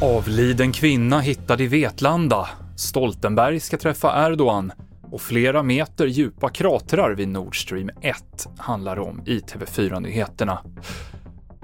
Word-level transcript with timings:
Avliden 0.00 0.72
kvinna 0.72 1.20
hittad 1.20 1.60
i 1.60 1.66
Vetlanda. 1.66 2.48
Stoltenberg 2.76 3.60
ska 3.60 3.76
träffa 3.76 4.26
Erdogan 4.26 4.72
och 5.10 5.20
flera 5.20 5.62
meter 5.62 6.06
djupa 6.06 6.48
kratrar 6.48 7.14
vid 7.14 7.28
Nord 7.28 7.62
Stream 7.62 7.90
1 8.00 8.48
handlar 8.58 8.98
om 8.98 9.22
i 9.26 9.38
TV4-nyheterna. 9.38 10.58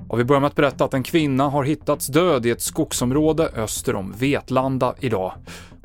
Och 0.09 0.21
vi 0.21 0.25
börjar 0.25 0.41
med 0.41 0.49
att 0.49 0.55
berätta 0.55 0.85
att 0.85 0.95
en 0.95 1.03
kvinna 1.03 1.49
har 1.49 1.65
hittats 1.65 2.07
död 2.07 2.47
i 2.47 2.51
ett 2.51 2.63
skogsområde 2.63 3.49
öster 3.57 3.95
om 3.95 4.15
Vetlanda 4.19 4.95
idag. 5.01 5.33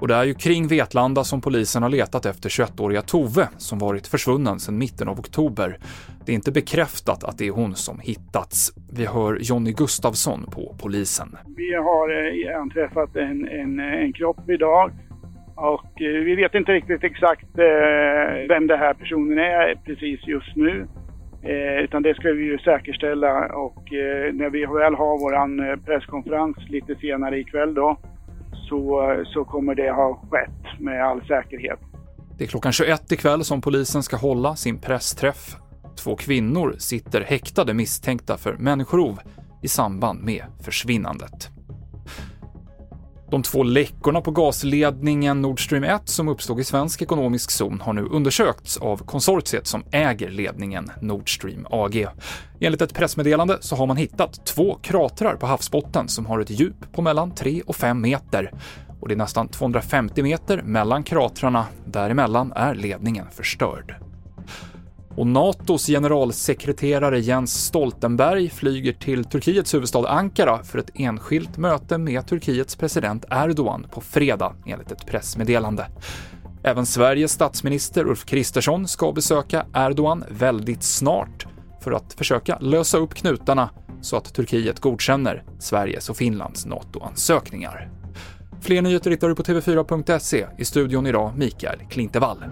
Och 0.05 0.09
det 0.09 0.15
är 0.15 0.23
ju 0.23 0.33
kring 0.33 0.67
Vetlanda 0.67 1.23
som 1.23 1.41
polisen 1.41 1.83
har 1.83 1.89
letat 1.89 2.25
efter 2.25 2.49
21-åriga 2.49 3.01
Tove 3.01 3.47
som 3.57 3.79
varit 3.79 4.07
försvunnen 4.07 4.59
sedan 4.59 4.77
mitten 4.77 5.07
av 5.07 5.19
oktober. 5.19 5.77
Det 6.25 6.31
är 6.31 6.35
inte 6.35 6.51
bekräftat 6.51 7.23
att 7.23 7.37
det 7.37 7.47
är 7.47 7.51
hon 7.51 7.75
som 7.75 7.99
hittats. 7.99 8.71
Vi 8.93 9.05
hör 9.05 9.37
Jonny 9.41 9.71
Gustavsson 9.71 10.45
på 10.55 10.75
polisen. 10.83 11.37
Vi 11.57 11.73
har 11.73 12.07
eh, 12.09 12.61
anträffat 12.61 13.15
en, 13.15 13.47
en, 13.47 13.79
en 13.79 14.13
kropp 14.13 14.49
idag 14.49 14.91
och 15.55 16.01
eh, 16.01 16.23
vi 16.27 16.35
vet 16.35 16.53
inte 16.55 16.71
riktigt 16.71 17.03
exakt 17.03 17.57
eh, 17.57 18.47
vem 18.49 18.67
den 18.67 18.79
här 18.79 18.93
personen 18.93 19.37
är 19.37 19.75
precis 19.85 20.27
just 20.27 20.55
nu. 20.55 20.87
Eh, 21.43 21.83
utan 21.83 22.03
det 22.03 22.15
ska 22.15 22.31
vi 22.31 22.43
ju 22.43 22.57
säkerställa 22.57 23.33
och 23.47 23.93
eh, 23.93 24.33
när 24.33 24.49
vi 24.49 24.65
väl 24.65 24.95
har 24.95 25.19
våran 25.19 25.59
eh, 25.59 25.75
presskonferens 25.85 26.57
lite 26.69 26.95
senare 26.95 27.39
ikväll 27.39 27.73
då 27.73 27.97
så, 28.69 29.23
så 29.33 29.45
kommer 29.45 29.75
det 29.75 29.91
ha 29.91 30.21
skett 30.29 30.79
med 30.79 31.05
all 31.05 31.21
säkerhet. 31.21 31.79
Det 32.37 32.43
är 32.43 32.47
klockan 32.47 32.71
21 32.71 33.11
ikväll 33.11 33.43
som 33.43 33.61
polisen 33.61 34.03
ska 34.03 34.17
hålla 34.17 34.55
sin 34.55 34.77
pressträff. 34.77 35.55
Två 35.95 36.15
kvinnor 36.15 36.75
sitter 36.77 37.21
häktade 37.21 37.73
misstänkta 37.73 38.37
för 38.37 38.53
människorov 38.53 39.19
i 39.61 39.67
samband 39.67 40.23
med 40.23 40.43
försvinnandet. 40.61 41.54
De 43.31 43.43
två 43.43 43.63
läckorna 43.63 44.21
på 44.21 44.31
gasledningen 44.31 45.41
Nord 45.41 45.65
Stream 45.65 45.83
1 45.83 46.01
som 46.09 46.27
uppstod 46.27 46.59
i 46.59 46.63
svensk 46.63 47.01
ekonomisk 47.01 47.51
zon 47.51 47.81
har 47.81 47.93
nu 47.93 48.01
undersökts 48.01 48.77
av 48.77 48.97
konsortiet 48.97 49.67
som 49.67 49.83
äger 49.91 50.29
ledningen 50.29 50.91
Nord 51.01 51.35
Stream 51.35 51.67
AG. 51.69 52.07
Enligt 52.59 52.81
ett 52.81 52.93
pressmeddelande 52.93 53.57
så 53.61 53.75
har 53.75 53.87
man 53.87 53.97
hittat 53.97 54.45
två 54.45 54.77
kratrar 54.81 55.35
på 55.35 55.45
havsbotten 55.45 56.07
som 56.07 56.25
har 56.25 56.39
ett 56.39 56.49
djup 56.49 56.91
på 56.91 57.01
mellan 57.01 57.31
3 57.31 57.61
och 57.65 57.75
5 57.75 58.01
meter. 58.01 58.51
Och 58.99 59.07
det 59.07 59.13
är 59.13 59.17
nästan 59.17 59.47
250 59.47 60.23
meter 60.23 60.61
mellan 60.61 61.03
kratrarna, 61.03 61.65
däremellan 61.85 62.53
är 62.55 62.75
ledningen 62.75 63.25
förstörd. 63.31 63.95
Och 65.17 65.27
NATOs 65.27 65.87
generalsekreterare 65.87 67.19
Jens 67.19 67.65
Stoltenberg 67.65 68.49
flyger 68.49 68.93
till 68.93 69.25
Turkiets 69.25 69.73
huvudstad 69.73 70.09
Ankara 70.09 70.63
för 70.63 70.79
ett 70.79 70.91
enskilt 70.93 71.57
möte 71.57 71.97
med 71.97 72.27
Turkiets 72.27 72.75
president 72.75 73.25
Erdogan 73.31 73.87
på 73.91 74.01
fredag, 74.01 74.53
enligt 74.65 74.91
ett 74.91 75.05
pressmeddelande. 75.05 75.87
Även 76.63 76.85
Sveriges 76.85 77.31
statsminister 77.31 78.07
Ulf 78.07 78.25
Kristersson 78.25 78.87
ska 78.87 79.11
besöka 79.11 79.65
Erdogan 79.73 80.23
väldigt 80.29 80.83
snart 80.83 81.47
för 81.81 81.91
att 81.91 82.13
försöka 82.13 82.59
lösa 82.59 82.97
upp 82.97 83.13
knutarna 83.13 83.69
så 84.01 84.17
att 84.17 84.33
Turkiet 84.33 84.79
godkänner 84.79 85.43
Sveriges 85.59 86.09
och 86.09 86.17
Finlands 86.17 86.65
NATO-ansökningar. 86.65 87.89
Fler 88.61 88.81
nyheter 88.81 89.11
hittar 89.11 89.29
du 89.29 89.35
på 89.35 89.43
tv4.se. 89.43 90.47
I 90.57 90.65
studion 90.65 91.07
idag 91.07 91.37
Mikael 91.37 91.79
Klintevall. 91.89 92.43